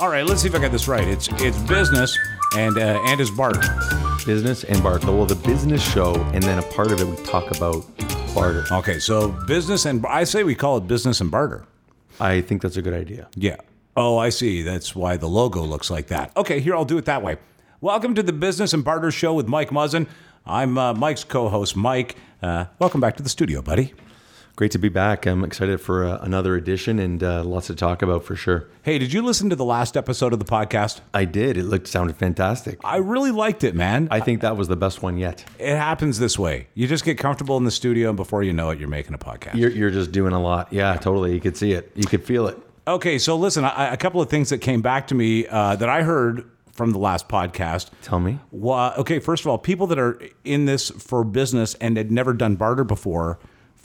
[0.00, 1.08] All right, let's see if I got this right.
[1.08, 2.16] It's it's business
[2.56, 3.60] and uh, and is barter.
[4.24, 5.10] Business and barter.
[5.10, 7.84] Well, the business show, and then a part of it we talk about
[8.32, 8.64] barter.
[8.70, 11.64] Okay, so business and I say we call it business and barter.
[12.20, 13.28] I think that's a good idea.
[13.34, 13.56] Yeah.
[13.96, 14.62] Oh, I see.
[14.62, 16.30] That's why the logo looks like that.
[16.36, 17.38] Okay, here I'll do it that way.
[17.80, 20.06] Welcome to the Business and Barter Show with Mike Muzzin.
[20.46, 22.14] I'm uh, Mike's co-host, Mike.
[22.40, 23.94] Uh, welcome back to the studio, buddy.
[24.58, 25.24] Great to be back.
[25.24, 28.66] I'm excited for uh, another edition and uh, lots to talk about for sure.
[28.82, 30.98] Hey, did you listen to the last episode of the podcast?
[31.14, 31.56] I did.
[31.56, 32.80] It looked sounded fantastic.
[32.82, 34.08] I really liked it, man.
[34.10, 35.44] I think that was the best one yet.
[35.60, 36.66] it happens this way.
[36.74, 39.18] You just get comfortable in the studio, and before you know it, you're making a
[39.18, 39.54] podcast.
[39.54, 40.72] You're, you're just doing a lot.
[40.72, 41.34] Yeah, totally.
[41.34, 41.92] You could see it.
[41.94, 42.58] You could feel it.
[42.88, 45.88] Okay, so listen, I, a couple of things that came back to me uh, that
[45.88, 47.90] I heard from the last podcast.
[48.02, 48.40] Tell me.
[48.50, 52.32] Well, okay, first of all, people that are in this for business and had never
[52.32, 53.38] done barter before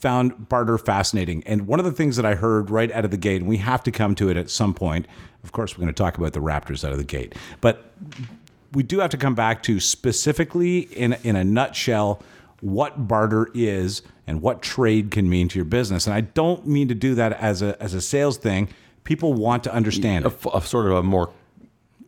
[0.04, 1.42] found barter fascinating.
[1.46, 3.56] And one of the things that I heard right out of the gate, and we
[3.58, 5.08] have to come to it at some point.
[5.46, 7.94] Of course, we're going to talk about the Raptors out of the gate, but
[8.74, 12.22] we do have to come back to specifically in in a nutshell
[12.60, 16.06] what barter is and what trade can mean to your business.
[16.06, 18.68] And I don't mean to do that as a as a sales thing.
[19.06, 21.32] People want to understand A, a sort of a more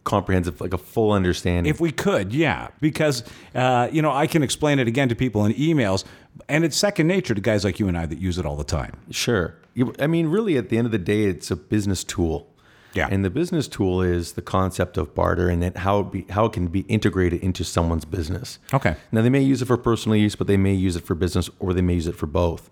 [0.05, 1.69] comprehensive, like a full understanding.
[1.69, 5.43] If we could, yeah, because uh, you know I can explain it again to people
[5.43, 6.05] in emails,
[6.47, 8.63] and it's second nature to guys like you and I that use it all the
[8.63, 8.95] time.
[9.11, 9.55] Sure.
[9.99, 12.49] I mean, really, at the end of the day, it's a business tool.
[12.93, 13.09] Yeah.
[13.11, 16.45] And the business tool is the concept of barter and then how it be, how
[16.45, 18.57] it can be integrated into someone's business.
[18.73, 18.95] Okay.
[19.11, 21.49] Now they may use it for personal use, but they may use it for business,
[21.59, 22.69] or they may use it for both.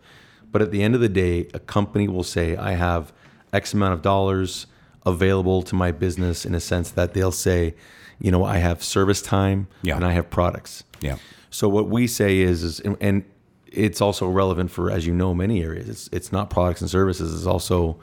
[0.50, 3.12] But at the end of the day, a company will say, "I have
[3.52, 4.66] X amount of dollars
[5.06, 7.76] available to my business," in a sense that they'll say,
[8.20, 9.96] "You know, I have service time Yeah.
[9.96, 11.18] and I have products." Yeah.
[11.50, 13.24] So what we say is, is and, and
[13.68, 15.90] it's also relevant for, as you know, many areas.
[15.90, 17.34] It's it's not products and services.
[17.36, 17.98] It's also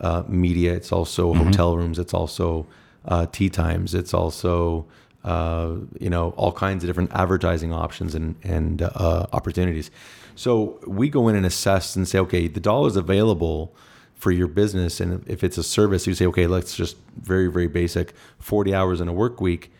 [0.00, 0.74] uh, media.
[0.74, 1.98] It's also hotel rooms.
[1.98, 2.66] It's also
[3.06, 3.94] uh, tee times.
[3.94, 4.86] It's also
[5.24, 9.90] uh, you know all kinds of different advertising options and and uh, opportunities.
[10.34, 13.74] So we go in and assess and say, okay, the dollars available
[14.20, 17.66] for your business, and if it's a service, you say, okay, let's just very very
[17.66, 19.72] basic, forty hours in a work week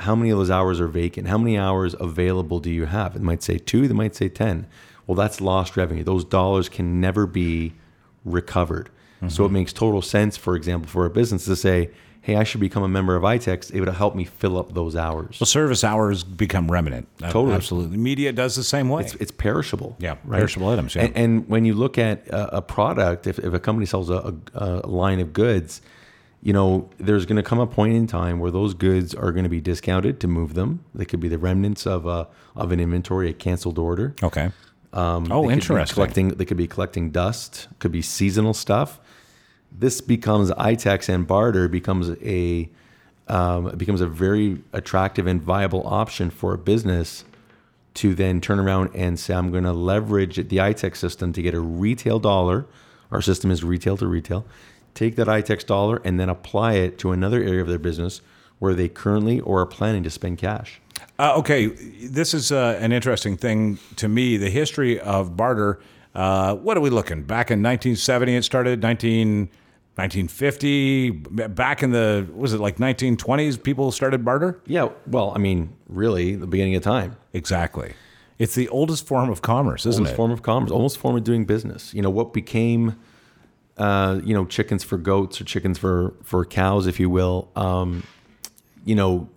[0.00, 1.28] how many of those hours are vacant?
[1.28, 3.14] How many hours available do you have?
[3.16, 4.66] It might say two, they might say 10.
[5.06, 6.04] Well, that's lost revenue.
[6.04, 7.74] Those dollars can never be
[8.24, 8.90] recovered.
[9.20, 9.44] So mm-hmm.
[9.44, 11.90] it makes total sense, for example, for a business to say,
[12.22, 13.72] hey, I should become a member of ITEX.
[13.72, 15.38] It would help me fill up those hours.
[15.40, 17.08] Well, service hours become remnant.
[17.22, 17.54] Uh, Totally.
[17.54, 17.96] Absolutely.
[17.96, 19.02] Media does the same way.
[19.04, 19.96] It's, it's perishable.
[19.98, 21.04] Yeah, perishable items, yeah.
[21.04, 24.34] And, and when you look at a, a product, if, if a company sells a,
[24.54, 25.80] a, a line of goods,
[26.42, 29.44] you know, there's going to come a point in time where those goods are going
[29.44, 30.84] to be discounted to move them.
[30.94, 34.14] They could be the remnants of a of an inventory, a canceled order.
[34.22, 34.50] okay.
[34.92, 35.94] Um, Oh, interesting.
[35.94, 37.68] collecting, they could be collecting dust.
[37.78, 38.98] Could be seasonal stuff.
[39.72, 42.68] This becomes ITEX and barter becomes a
[43.28, 47.24] um, becomes a very attractive and viable option for a business
[47.94, 51.54] to then turn around and say, I'm going to leverage the ITEX system to get
[51.54, 52.66] a retail dollar.
[53.10, 54.44] Our system is retail to retail.
[54.94, 58.20] Take that ITEX dollar and then apply it to another area of their business
[58.58, 60.80] where they currently or are planning to spend cash.
[61.18, 64.36] Uh, okay, this is uh, an interesting thing to me.
[64.36, 65.80] The history of barter.
[66.14, 67.22] Uh, what are we looking?
[67.22, 68.82] Back in 1970, it started.
[68.82, 69.48] 19,
[69.96, 71.10] 1950.
[71.10, 73.62] Back in the was it like 1920s?
[73.62, 74.60] People started barter.
[74.66, 77.16] Yeah, well, I mean, really, the beginning of time.
[77.32, 77.94] Exactly.
[78.38, 80.16] It's the oldest form of commerce, isn't Oldest it?
[80.16, 81.92] form of commerce, almost form of doing business.
[81.92, 82.98] You know what became,
[83.76, 87.50] uh, you know, chickens for goats or chickens for for cows, if you will.
[87.54, 88.02] Um,
[88.86, 89.28] you know,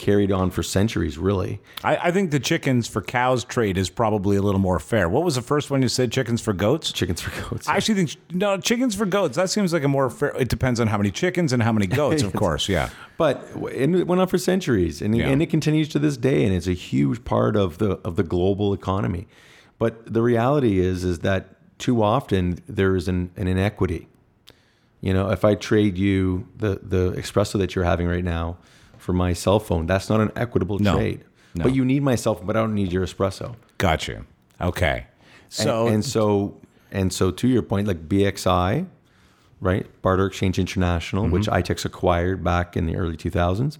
[0.00, 1.60] carried on for centuries, really.
[1.84, 5.08] I, I think the chickens for cows trade is probably a little more fair.
[5.08, 6.10] What was the first one you said?
[6.10, 6.90] Chickens for goats.
[6.90, 7.68] Chickens for goats.
[7.68, 9.36] I actually think no chickens for goats.
[9.36, 10.30] That seems like a more fair.
[10.36, 12.68] It depends on how many chickens and how many goats, of course.
[12.68, 12.88] Yeah.
[13.18, 15.28] But and it went on for centuries, and, Yeah.
[15.28, 18.24] and it continues to this day, and it's a huge part of the of the
[18.24, 19.28] global economy.
[19.78, 24.08] But the reality is, is that too often there is an, an inequity.
[25.02, 28.56] You know, if I trade you the the espresso that you're having right now
[29.00, 30.94] for my cell phone, that's not an equitable No.
[30.96, 31.24] trade.
[31.54, 31.64] No.
[31.64, 33.56] But you need my cell phone, but I don't need your espresso.
[33.78, 34.24] Got you.
[34.60, 35.06] Okay.
[35.48, 36.56] So and, and so
[36.92, 38.86] and so to your point, like BXI,
[39.60, 39.86] right?
[40.02, 41.72] Barter Exchange International, which Mm-hmm.
[41.72, 43.78] ITEX acquired back in the early 2000s.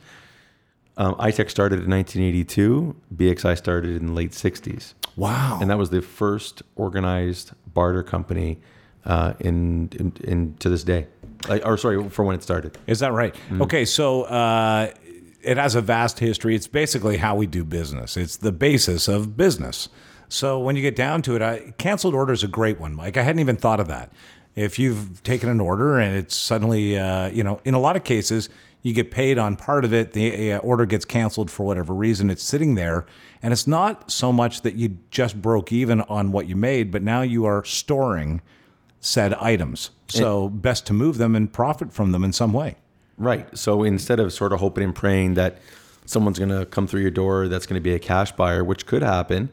[0.97, 2.97] Um, ITEX started in 1982.
[3.15, 5.59] BXI started in the late 60s, wow.
[5.61, 8.59] and that was the first organized barter company
[9.07, 11.07] uh, in, in in to this day.
[11.49, 12.77] Like, or sorry, for when it started.
[12.87, 13.35] Is that right?
[13.61, 14.93] Okay, so uh,
[15.43, 16.55] it has a vast history.
[16.55, 18.17] It's basically how we do business.
[18.17, 19.89] It's the basis of business.
[20.29, 23.17] So when you get down to it, I, canceled order is a great one, Mike.
[23.17, 24.13] I hadn't even thought of that.
[24.55, 28.05] if you've taken an order and it's suddenly, uh, you know, in a lot of
[28.05, 28.49] cases,
[28.83, 32.31] you get paid on part of it, the uh, order gets canceled for whatever reason,
[32.31, 33.07] it's sitting there.
[33.43, 37.03] And it's not so much that you just broke even on what you made, but
[37.03, 38.41] now you are storing
[39.01, 39.91] said items.
[40.09, 42.77] So best to move them and profit from them in some way.
[43.21, 43.47] Right.
[43.57, 45.59] So instead of sort of hoping and praying that
[46.07, 48.87] someone's going to come through your door that's going to be a cash buyer, which
[48.87, 49.51] could happen,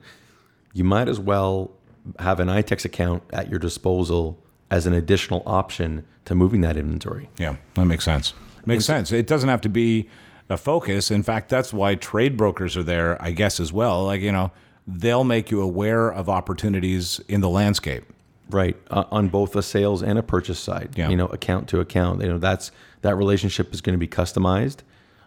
[0.73, 1.71] you might as well
[2.19, 4.41] have an iTex account at your disposal
[4.71, 7.29] as an additional option to moving that inventory.
[7.37, 8.33] Yeah, that makes sense.
[8.65, 9.11] Makes sense.
[9.11, 10.09] It doesn't have to be
[10.49, 11.11] a focus.
[11.11, 14.05] In fact, that's why trade brokers are there, I guess, as well.
[14.05, 14.51] Like, you know,
[14.87, 18.05] they'll make you aware of opportunities in the landscape.
[18.49, 18.77] Right.
[18.89, 21.09] Uh, on both a sales and a purchase side, Yeah.
[21.09, 22.71] you know, account to account, you know, that's
[23.07, 24.79] that relationship is going to be customized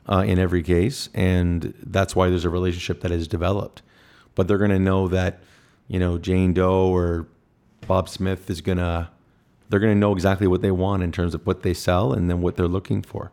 [0.06, 1.08] uh, in every case.
[1.14, 3.82] And that's why there's a relationship that is developed.
[4.34, 5.40] But they're going to know that,
[5.88, 7.26] you know, Jane Doe or
[7.86, 9.08] Bob Smith is going to,
[9.68, 12.28] they're going to know exactly what they want in terms of what they sell and
[12.28, 13.32] then what they're looking for.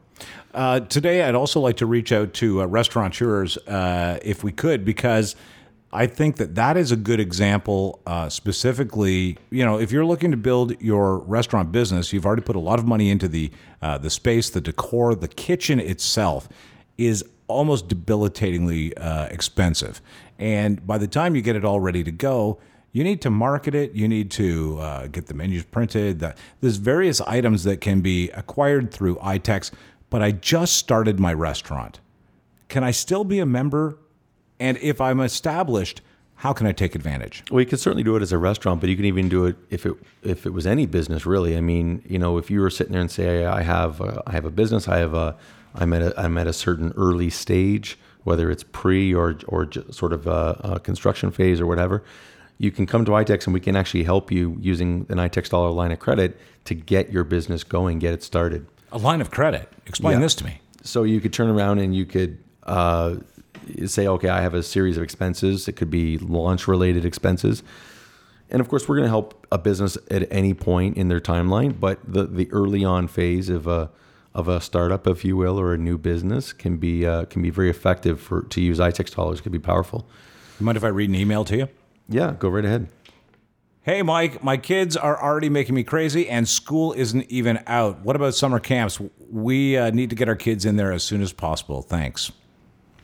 [0.53, 4.85] Uh, today, I'd also like to reach out to uh, restaurateurs uh, if we could,
[4.85, 5.35] because
[5.91, 8.01] I think that that is a good example.
[8.05, 12.55] Uh, specifically, you know, if you're looking to build your restaurant business, you've already put
[12.55, 13.51] a lot of money into the
[13.81, 16.49] uh, the space, the decor, the kitchen itself
[16.97, 20.01] is almost debilitatingly uh, expensive,
[20.37, 22.59] and by the time you get it all ready to go.
[22.93, 23.91] You need to market it.
[23.91, 26.19] You need to uh, get the menus printed.
[26.19, 29.69] The, there's various items that can be acquired through iTex,
[30.09, 31.99] but I just started my restaurant.
[32.69, 33.99] Can I still be a member?
[34.59, 36.01] And if I'm established,
[36.35, 37.43] how can I take advantage?
[37.51, 39.55] Well, you can certainly do it as a restaurant, but you can even do it
[39.69, 39.93] if it
[40.23, 41.57] if it was any business really.
[41.57, 44.31] I mean, you know, if you were sitting there and say, I have a, I
[44.33, 45.35] have a business, I have a
[45.75, 50.13] I'm at a I'm at a certain early stage, whether it's pre or or sort
[50.13, 52.03] of a, a construction phase or whatever,
[52.59, 55.71] you can come to iTex and we can actually help you using an iTex dollar
[55.71, 58.65] line of credit to get your business going, get it started.
[58.91, 59.71] A line of credit.
[59.85, 60.21] Explain Yeah.
[60.21, 60.61] this to me.
[60.83, 63.15] So you could turn around and you could uh,
[63.87, 65.67] say, okay, I have a series of expenses.
[65.67, 67.63] It could be launch related expenses.
[68.49, 71.79] And of course, we're going to help a business at any point in their timeline.
[71.79, 73.89] But the, the early on phase of a,
[74.33, 77.49] of a startup, if you will, or a new business can be, uh, can be
[77.49, 80.07] very effective for to use iTex dollars, can be powerful.
[80.59, 81.67] You mind if I read an email to you?
[82.07, 82.87] Yeah, go right ahead.
[83.81, 88.01] Hey, Mike, my kids are already making me crazy and school isn't even out.
[88.01, 88.99] What about summer camps?
[89.31, 91.81] We uh, need to get our kids in there as soon as possible.
[91.81, 92.31] Thanks.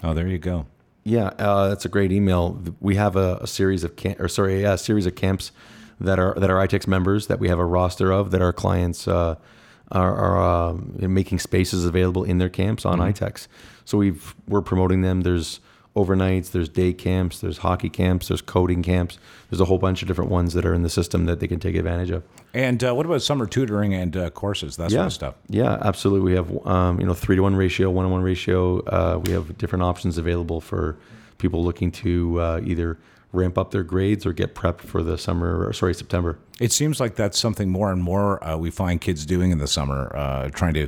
[0.04, 0.66] Oh, there you go.
[1.04, 2.62] Yeah, uh, that's a great email.
[2.80, 5.52] We have a, a series of camp, or sorry, yeah, a series of camps
[6.00, 9.08] that are that are iTex members that we have a roster of that our clients
[9.08, 9.36] uh,
[9.92, 13.48] are, are um, making spaces available in their camps on iTex.
[13.86, 15.22] So we've we're promoting them.
[15.22, 15.60] There's
[15.96, 19.20] overnights, there's day camps, there's hockey camps, there's coding camps.
[19.50, 21.60] There's a whole bunch of different ones that are in the system that they can
[21.60, 22.24] take advantage of.
[22.54, 25.36] And uh, what about summer tutoring and uh, courses, that sort of stuff?
[25.50, 26.32] Yeah, absolutely.
[26.32, 28.80] We have um, you know three to one ratio, one on one ratio.
[28.82, 30.98] Uh, we have different options available for
[31.38, 32.98] people looking to uh, either
[33.32, 35.68] ramp up their grades or get prepped for the summer.
[35.68, 36.40] Or sorry, September.
[36.60, 39.68] It seems like that's something more and more uh, we find kids doing in the
[39.68, 40.88] summer, uh, trying to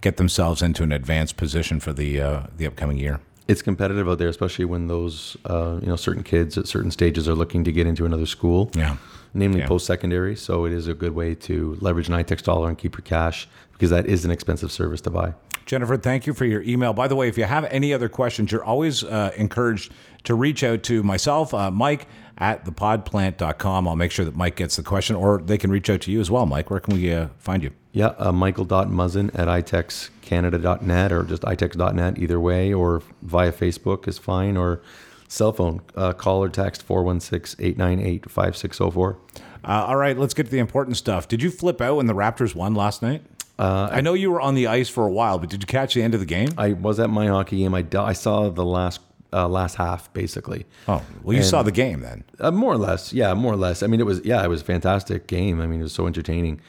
[0.00, 3.20] get themselves into an advanced position for the uh, the upcoming year.
[3.48, 7.28] It's competitive out there, especially when those uh, you know certain kids at certain stages
[7.28, 8.70] are looking to get into another school.
[8.74, 8.96] Yeah.
[9.34, 9.68] namely Yeah.
[9.68, 10.34] post secondary.
[10.34, 13.46] So it is a good way to leverage an iTex dollar and keep your cash
[13.72, 15.34] because that is an expensive service to buy.
[15.66, 16.92] Jennifer, thank you for your email.
[16.94, 19.92] By the way, if you have any other questions, you're always uh, encouraged
[20.24, 22.06] to reach out to myself, uh, Mike,
[22.38, 23.88] at thepodplant.com.
[23.88, 26.20] I'll make sure that Mike gets the question, or they can reach out to you
[26.20, 26.46] as well.
[26.46, 27.72] Mike, where can we uh, find you?
[27.96, 34.58] Yeah, uh, michael.muzzin at itexcanada.net or just itex.net either way, or via Facebook is fine,
[34.58, 34.82] or
[35.28, 39.16] cell phone, uh, call or text 416 898 5604.
[39.64, 41.26] Uh, all right, let's get to the important stuff.
[41.26, 43.22] Did you flip out when the Raptors won last night?
[43.58, 45.94] Uh, I know you were on the ice for a while, but did you catch
[45.94, 46.50] the end of the game?
[46.58, 47.74] I was at my hockey game.
[47.74, 49.00] I, I saw the last
[49.32, 50.66] uh, last half basically.
[50.86, 52.24] Oh, well, you saw the game then.
[52.38, 53.82] Uh, more or less, yeah, more or less.
[53.82, 55.62] I mean, it was yeah, it was a fantastic game.
[55.62, 56.60] I mean, it was so entertaining.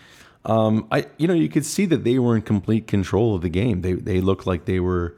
[0.47, 3.49] Um, I you know you could see that they were in complete control of the
[3.49, 3.81] game.
[3.81, 5.15] They they looked like they were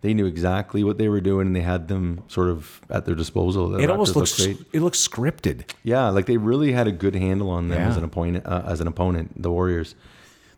[0.00, 3.14] they knew exactly what they were doing and they had them sort of at their
[3.14, 3.68] disposal.
[3.68, 5.70] The It almost looks it looks scripted.
[5.84, 7.88] Yeah, like they really had a good handle on them Yeah.
[7.88, 8.44] as an opponent.
[8.44, 9.94] Uh, as an opponent, the Warriors.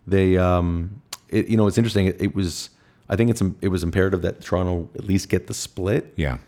[0.06, 1.00] They, um,
[1.30, 2.06] it, you know, it's interesting.
[2.06, 2.68] It, it was,
[3.08, 6.12] I think it's it was imperative that Toronto at least get the split.
[6.16, 6.38] Yeah.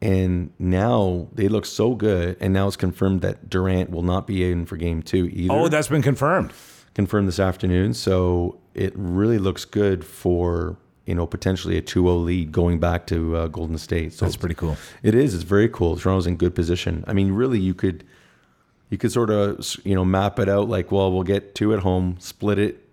[0.00, 4.50] And now they look so good, and now it's confirmed that Durant will not be
[4.50, 5.54] in for Game Two either.
[5.54, 6.52] Oh, that's been confirmed.
[6.94, 7.94] Confirmed this afternoon.
[7.94, 13.36] So it really looks good for you know potentially a 2-0 lead going back to
[13.36, 14.12] uh, Golden State.
[14.12, 14.76] So That's pretty cool.
[15.02, 15.34] it is.
[15.34, 15.96] It's very cool.
[15.96, 17.04] Toronto's in good position.
[17.06, 18.04] I mean, really, you could
[18.90, 21.80] you could sort of you know map it out like, well, we'll get two at
[21.80, 22.88] home, split it,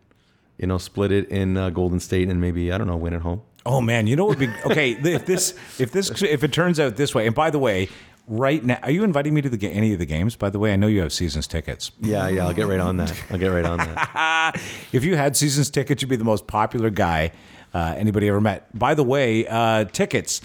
[0.57, 3.21] you know, split it in uh, Golden State, and maybe I don't know, win at
[3.21, 3.41] home.
[3.65, 6.79] Oh man, you know what would be okay if this if this if it turns
[6.79, 7.27] out this way.
[7.27, 7.89] And by the way,
[8.29, 10.35] right now, are you inviting me to the any of the games?
[10.37, 11.91] By the way, I know you have seasons tickets.
[11.99, 13.13] Yeah, yeah, I'll get right on that.
[13.29, 14.55] I'll get right on that.
[14.93, 17.31] If you had seasons tickets, you'd be the most popular guy
[17.73, 18.67] uh, anybody ever met.
[18.77, 20.41] By the way, uh, tickets.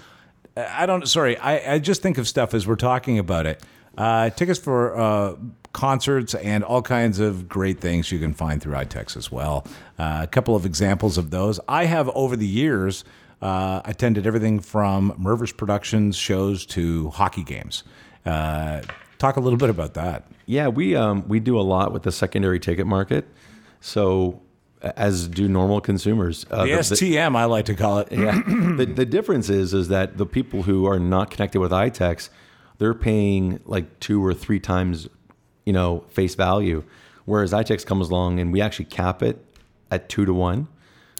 [0.56, 1.06] uh, I don't.
[1.08, 3.62] Sorry, I, I just think of stuff as we're talking about it.
[3.96, 5.36] Uh, tickets for uh,
[5.72, 9.66] concerts and all kinds of great things you can find through iTex as well.
[9.98, 11.60] Uh, a couple of examples of those.
[11.68, 13.04] I have over the years
[13.42, 17.84] uh, attended everything from Mirvish Productions shows to hockey games.
[18.24, 18.80] Uh,
[19.18, 20.26] talk a little bit about that.
[20.46, 23.26] Yeah, we um, we do a lot with the secondary ticket market.
[23.80, 24.40] So,
[24.82, 26.46] as do normal consumers.
[26.50, 28.12] Uh, The STM, I like to call it.
[28.12, 28.40] yeah.
[28.46, 32.30] the, the difference is is that the people who are not connected with iTex,
[32.78, 35.08] they're paying like two or three times,
[35.66, 36.82] you know, face value.
[37.26, 39.42] Whereas iTex comes along and we actually cap it
[39.90, 40.68] at two to one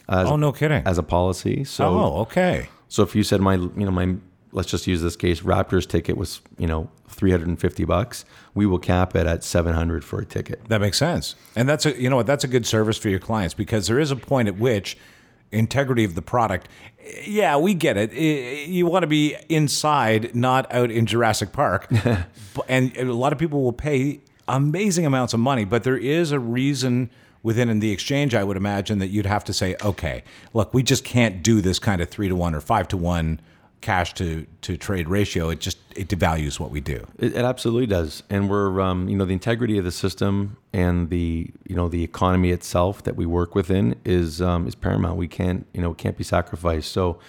[0.08, 0.82] as, Oh, no kidding.
[0.86, 1.64] as a policy.
[1.64, 2.68] So oh, okay.
[2.88, 4.16] so if you said my you know my
[4.52, 9.14] let's just use this case Raptors ticket was you know 350 bucks, we will cap
[9.16, 10.60] it at 700 for a ticket.
[10.68, 11.34] That makes sense.
[11.56, 13.98] And that's a you know what that's a good service for your clients because there
[13.98, 14.96] is a point at which
[15.52, 16.68] integrity of the product
[17.26, 18.14] yeah, we get it.
[18.14, 21.86] You want to be inside, not out in Jurassic Park.
[22.68, 26.38] And a lot of people will pay amazing amounts of money, but there is a
[26.38, 27.10] reason
[27.44, 30.82] within in the exchange I would imagine that you'd have to say, "Okay, look, we
[30.82, 33.40] just can't do this kind of 3 to 1 or 5 to 1
[33.80, 35.50] cash to to trade ratio.
[35.50, 39.16] It just it devalues what we do." It, it absolutely does, and we're um, you
[39.16, 43.26] know the integrity of the system and the you know the economy itself that we
[43.26, 45.18] work within is um, is paramount.
[45.18, 46.90] We can't you know it can't be sacrificed.
[46.90, 47.20] So,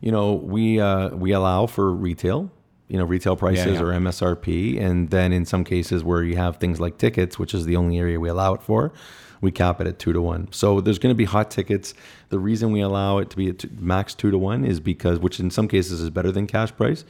[0.00, 2.50] you know we uh, we allow for retail,
[2.88, 3.82] you know retail prices yeah.
[3.82, 7.66] or MSRP, and then in some cases where you have things like tickets, which is
[7.66, 8.92] the only area we allow it for,
[9.40, 10.48] we cap it at two to one.
[10.52, 11.94] So there's going to be hot tickets.
[12.28, 15.40] The reason we allow it to be at max two to one is because, which
[15.40, 17.04] in some cases is better than cash price.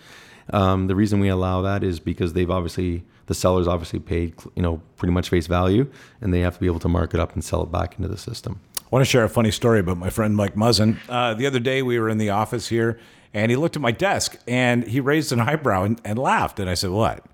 [0.52, 4.62] Um, the reason we allow that is because they've obviously the sellers obviously paid you
[4.62, 7.34] know pretty much face value, and they have to be able to mark it up
[7.34, 8.60] and sell it back into the system.
[8.78, 10.96] I want to share a funny story about my friend Mike Muzzin.
[11.08, 12.98] Uh, the other day, we were in the office here,
[13.32, 16.58] and he looked at my desk and he raised an eyebrow and, and laughed.
[16.58, 17.24] And I said, "What?"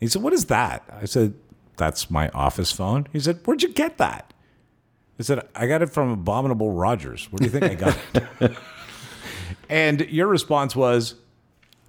[0.00, 1.34] He said, "What is that?" I said,
[1.76, 4.32] "That's my office phone." He said, "Where'd you get that?"
[5.22, 7.96] I said, "I got it from Abominable Rogers." Where do you think I got
[8.40, 8.56] it?
[9.68, 11.14] and your response was,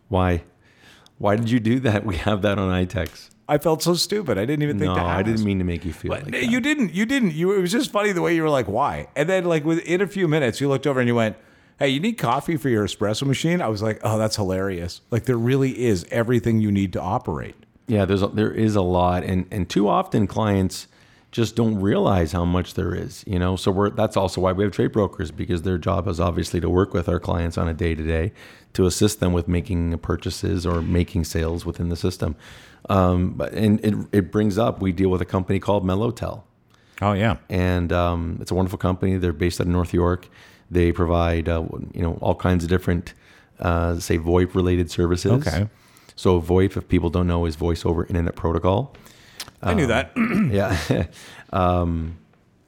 [0.08, 0.44] Why?
[1.18, 2.06] Why did you do that?
[2.06, 3.30] We have that on iTex.
[3.50, 4.38] "I felt so stupid.
[4.38, 5.04] I didn't even think No.
[5.04, 6.46] I didn't mean to make you feel like But that.
[6.46, 6.94] you didn't.
[6.94, 7.34] You didn't.
[7.34, 7.54] You.
[7.54, 10.08] It was just funny the way you were like, "Why?" And then, like within a
[10.08, 11.36] few minutes, you looked over and you went,
[11.80, 15.25] "Hey, you need coffee for your espresso machine?" I was like, "Oh, that's hilarious!" Like
[15.25, 17.56] there really is everything you need to operate.
[17.88, 20.88] Yeah, there's a, there is a lot, and and too often clients
[21.34, 23.24] just don't realize how much there is.
[23.28, 26.20] You know, so we're that's also why we have trade brokers because their job is
[26.20, 28.32] obviously to work with our clients on a day to day
[28.74, 32.36] to assist them with making purchases or making sales within the system.
[32.88, 36.44] Um, but and it it brings up we deal with a company called Melotel.
[37.02, 37.38] Oh yeah.
[37.50, 39.18] and um, it's a wonderful company.
[39.18, 40.30] They're based out of North York.
[40.70, 43.13] They provide uh, you know all kinds of different
[43.60, 45.32] uh, say VoIP related services.
[45.32, 45.68] Okay.
[46.16, 48.96] So VoIP, if people don't know, is Voice over Internet Protocol.
[49.63, 50.12] I knew that.
[50.51, 51.05] Yeah.
[51.53, 52.17] um,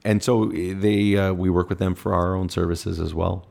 [0.03, 3.45] and so they uh, we work with them for our own services as well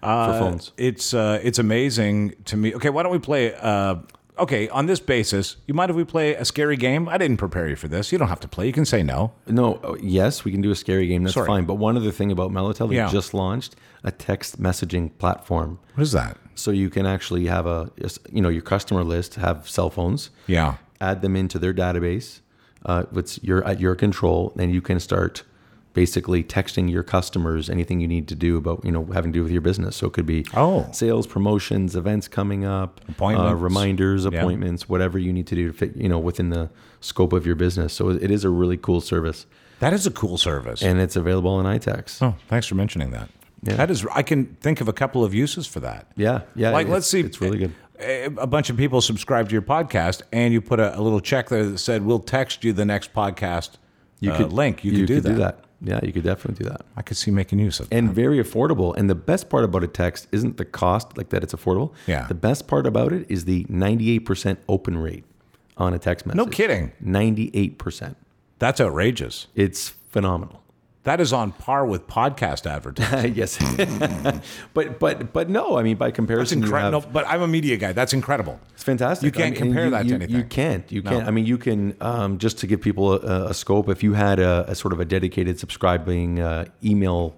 [0.00, 0.72] for phones.
[0.76, 2.74] it's uh, it's amazing to me.
[2.74, 3.54] Okay, why don't we play?
[3.54, 3.96] Uh,
[4.38, 7.08] okay, on this basis, you mind if we play a scary game?
[7.08, 8.12] I didn't prepare you for this.
[8.12, 8.66] You don't have to play.
[8.66, 9.32] You can say no.
[9.46, 11.24] No, uh, yes, we can do a scary game.
[11.24, 11.46] That's Sorry.
[11.46, 11.64] fine.
[11.64, 13.10] But one other thing about Melotel, they Yeah.
[13.10, 15.78] just launched a text messaging platform.
[15.94, 16.36] What is that?
[16.54, 17.90] So you can actually have a,
[18.32, 20.30] you know, your customer list have cell phones.
[20.46, 20.76] Yeah.
[21.02, 22.40] add them into their database.
[22.84, 25.42] Uh, it's your at your control, and you can start
[25.92, 29.42] basically texting your customers anything you need to do about you know having to do
[29.42, 29.96] with your business.
[29.96, 30.86] So it could be Oh.
[30.92, 33.52] sales, promotions, events coming up, Appointments.
[33.52, 34.38] uh, reminders, Yeah.
[34.38, 36.70] appointments, whatever you need to do to fit you know within the
[37.00, 37.92] scope of your business.
[37.92, 39.46] So it is a really cool service,
[39.80, 40.80] That is a cool service.
[40.82, 42.22] and it's available in iTex.
[42.22, 43.28] oh, thanks for mentioning that.
[43.62, 43.74] Yeah.
[43.76, 44.06] That is.
[44.14, 46.06] I can think of a couple of uses for that.
[46.16, 46.70] Yeah, yeah.
[46.70, 47.72] like let's see it's really good.
[48.02, 51.48] A bunch of people subscribe to your podcast and you put a, a little check
[51.48, 53.72] there that said we'll text you the next podcast
[54.20, 55.64] You uh, could link you, could, do, that.
[55.82, 56.82] Yeah, you could definitely do that.
[56.96, 57.96] i could see making use of that.
[57.96, 58.94] and very affordable.
[58.96, 61.92] And the best part about a text isn't the cost, like that it's affordable.
[62.06, 62.26] Yeah.
[62.26, 65.24] The best part about it is the 98% open rate
[65.76, 66.36] on a text message.
[66.36, 68.14] no kidding 98%.
[68.58, 70.59] that's outrageous It's phenomenal.
[71.04, 73.34] That is on par with podcast advertising.
[73.40, 73.56] yes,
[74.74, 75.78] but but but no.
[75.78, 77.00] I mean, by comparison, you incredible.
[77.00, 77.92] have, but I'm a media guy.
[77.92, 78.60] That's incredible.
[78.74, 79.24] it's fantastic.
[79.24, 80.36] You can't I mean, compare you- that to anything.
[80.36, 80.92] You can't.
[80.92, 81.10] You No.
[81.10, 81.26] can't.
[81.26, 83.88] I mean, you can um, just to give people a, a scope.
[83.88, 87.34] If you had a, a sort of a dedicated subscribing uh, email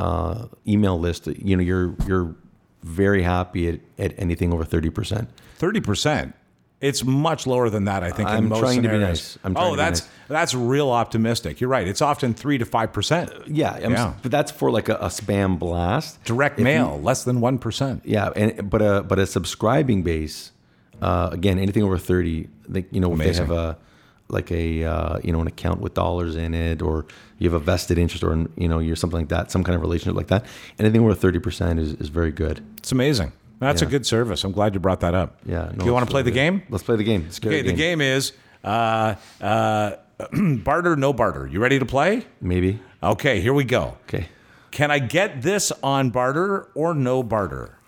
[0.00, 2.34] uh, email list, you know, you're you're
[2.82, 5.28] very happy at, at anything over thirty percent.
[5.56, 6.34] Thirty percent.
[6.82, 8.02] It's much lower than that.
[8.02, 8.28] I think.
[8.28, 9.38] in I'm most trying to be nice.
[9.44, 10.10] I'm trying oh, to be that's nice.
[10.28, 11.60] that's real optimistic.
[11.60, 11.86] You're right.
[11.86, 13.30] It's often three to five percent.
[13.46, 14.14] Yeah, I'm, Yeah.
[14.20, 16.22] but that's for like a, a spam blast.
[16.24, 18.02] Direct If you- mail, less than one percent.
[18.04, 20.50] Yeah, and but a but a subscribing base,
[21.00, 23.78] uh, again, anything over thirty, they, you know, if they have a
[24.28, 27.06] like a uh, you know an account with dollars in it, or
[27.38, 29.82] you have a vested interest, or you know you're something like that, some kind of
[29.82, 30.44] relationship like that.
[30.80, 32.60] Anything over thirty percent is, is very good.
[32.78, 33.32] It's amazing.
[33.62, 34.44] That's a good service.
[34.44, 35.38] I'm glad you brought that up.
[35.46, 35.70] Yeah.
[35.76, 36.62] Do you want to play the game?
[36.68, 37.30] Let's play the game.
[37.30, 37.68] Scary Okay.
[37.68, 38.32] The game is
[38.64, 39.96] uh, uh,
[40.64, 41.46] barter, no barter.
[41.46, 42.26] You ready to play?
[42.40, 42.80] maybe.
[43.02, 43.40] Okay.
[43.40, 43.96] Here we go.
[44.08, 44.28] Okay.
[44.70, 47.78] Can I get this on barter or no barter?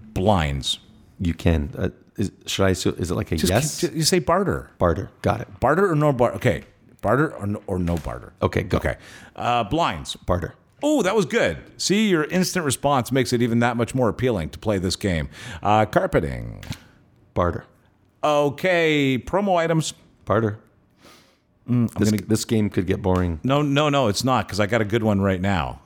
[0.00, 0.78] Blinds.
[1.20, 1.70] You can.
[1.76, 2.70] Uh, is, should I?
[2.70, 3.80] Is it like a Just yes?
[3.80, 4.70] just- you say barter.
[4.78, 5.10] Barter.
[5.22, 5.60] Got it.
[5.60, 6.36] Barter or no barter?
[6.36, 6.64] Okay.
[7.00, 8.32] Barter or no, or no barter.
[8.42, 8.62] Okay.
[8.62, 8.78] Go.
[8.78, 8.96] Okay.
[9.34, 10.16] Uh, blinds.
[10.16, 10.54] Barter.
[10.82, 11.58] Oh, that was good.
[11.76, 15.28] See, your instant response makes it even that much more appealing to play this game.
[15.62, 16.64] Uh, carpeting.
[17.34, 17.64] Barter.
[18.24, 19.18] Okay.
[19.18, 19.94] Promo items.
[20.24, 20.58] Barter.
[21.66, 23.40] this, this game could get boring.
[23.44, 25.80] No, no, no, it's not because I got a good one right now.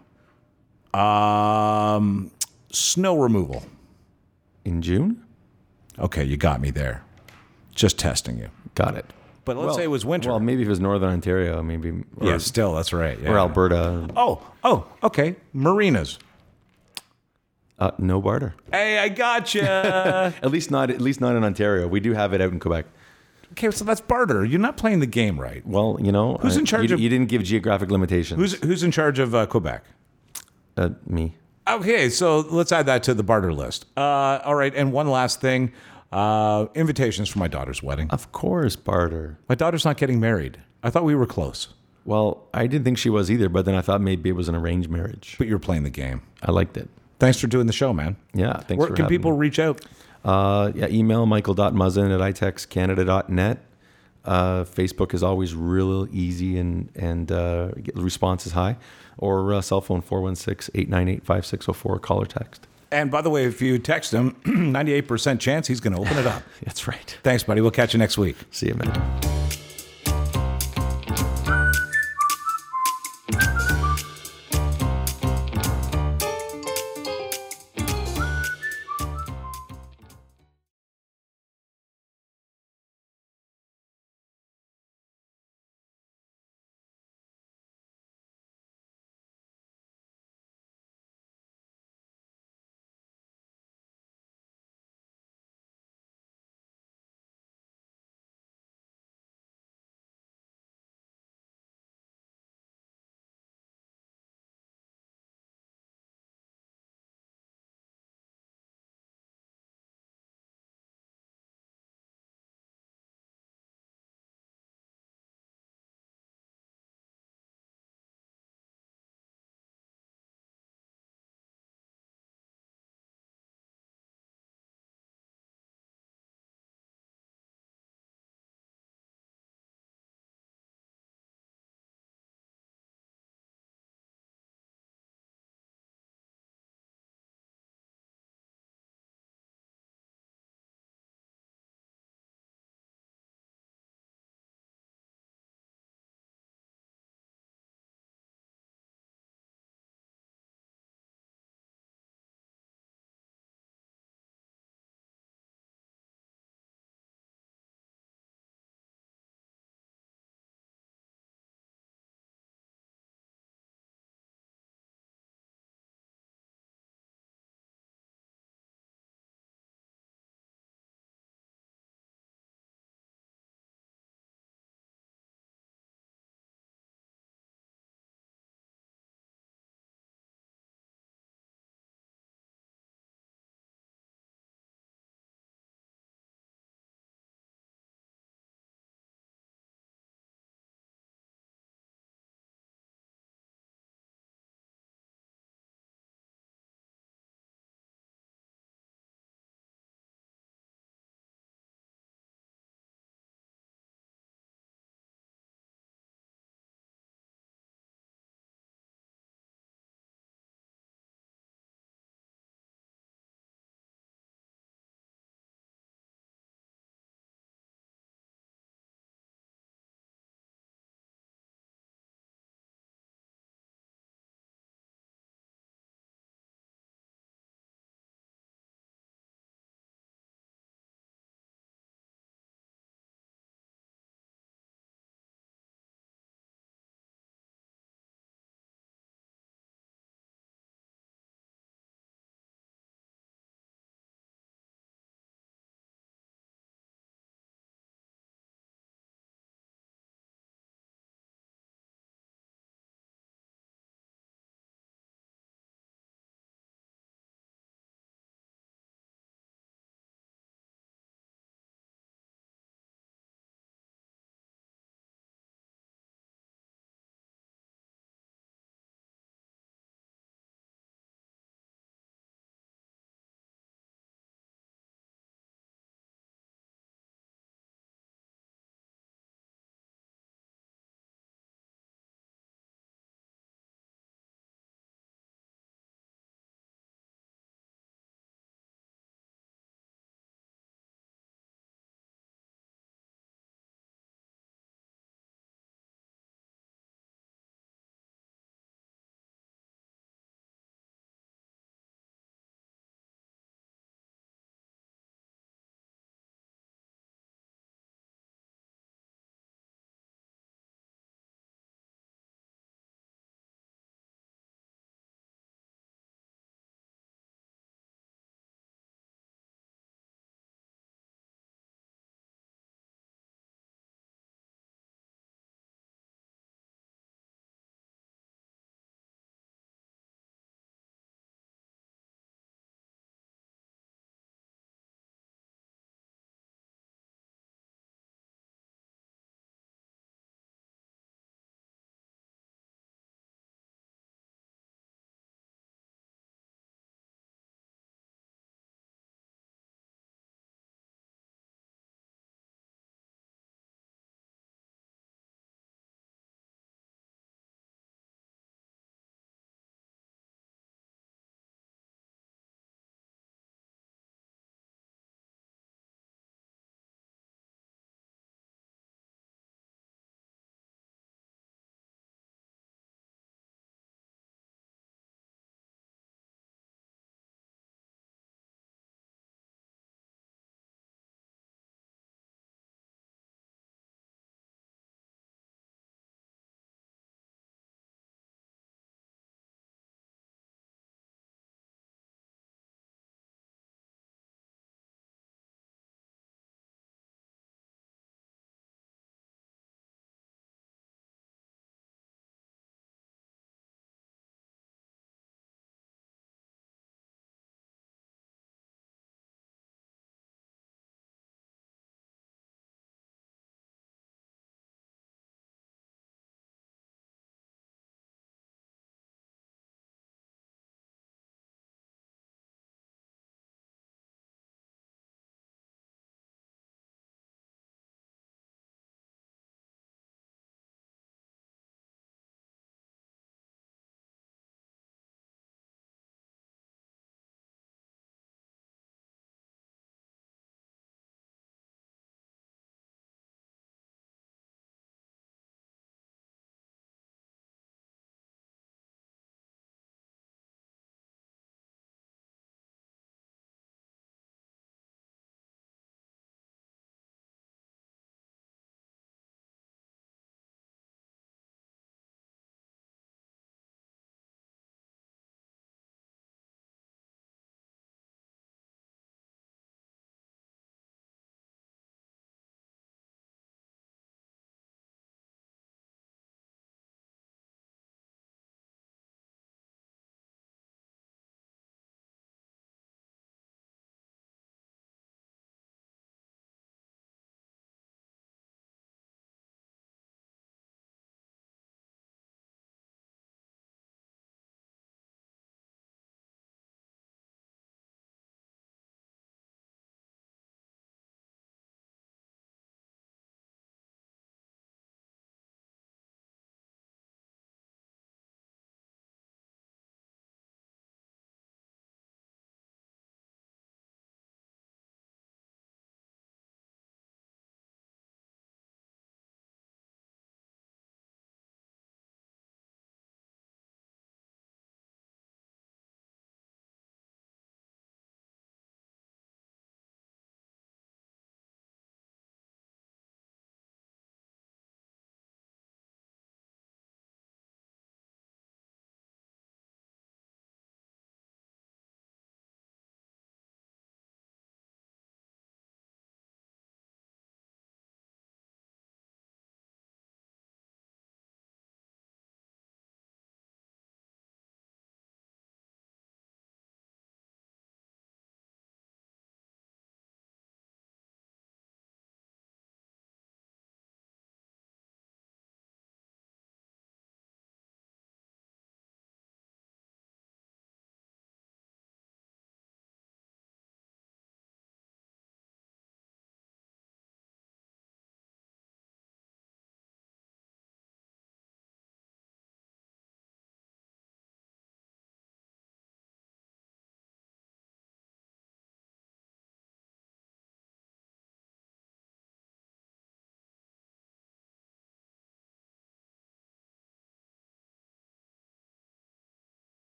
[0.94, 2.30] Um,
[2.72, 3.64] snow removal.
[4.64, 5.24] In June?
[5.98, 7.04] Okay, you got me there.
[7.74, 8.48] Just testing you.
[8.74, 9.12] Got it.
[9.46, 10.28] But let's say it was winter.
[10.30, 11.90] Well, maybe if it was Northern Ontario, maybe.
[12.18, 13.18] Or, yeah, still, that's right.
[13.18, 13.30] Yeah.
[13.30, 14.08] or Alberta.
[14.16, 15.36] Oh, oh, okay.
[15.54, 16.18] Marinas.
[17.78, 18.54] Uh, no barter.
[18.72, 20.34] Hey, I gotcha.
[20.42, 20.90] At least not.
[20.90, 21.86] At least not in Ontario.
[21.86, 22.86] We do have it out in Quebec.
[23.52, 24.44] okay, so that's barter.
[24.44, 25.64] You're not playing the game right.
[25.66, 28.40] Well, you know, Who's uh, in charge you, of- You didn't give geographic limitations.
[28.40, 29.84] Who's who's in charge of uh, Quebec?
[30.76, 31.34] uh, me?
[31.68, 33.86] Okay, so let's add that to the barter list.
[33.96, 35.72] Uh, all right, and one last thing:
[36.16, 38.08] uh, invitations for my daughter's wedding.
[38.11, 39.38] Of course, barter.
[39.49, 40.58] My daughter's not getting married.
[40.82, 41.68] I thought we were close,
[42.04, 44.54] Well, I didn't think she was either, but then I thought maybe it was an
[44.54, 45.35] arranged marriage.
[45.38, 46.23] but you're playing the game.
[46.42, 46.88] I liked it.
[47.18, 48.16] Thanks for doing the show, man.
[48.35, 49.38] Yeah, thanks Where for can having people me.
[49.38, 49.80] reach out?
[50.24, 53.59] Uh, yeah, email michael.muzzin at itexcanada.net.
[54.24, 58.76] Uh, Facebook is always real easy and and uh, response is high.
[59.18, 62.66] Or uh, cell phone 416-898-5604, call or text.
[62.90, 66.27] And by the way, if you text him, 98% chance he's going to open it
[66.27, 66.42] up.
[66.62, 67.18] That's right.
[67.22, 67.61] Thanks, buddy.
[67.61, 68.37] We'll catch you next week.
[68.51, 69.65] See you, man.